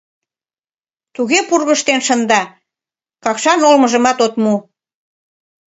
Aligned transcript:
Туге 1.15 1.39
пургыжтен 1.47 1.99
шында, 2.07 2.41
кашкан 3.23 3.59
олмыжымат 3.69 4.17
от 4.25 4.33
му. 4.43 4.55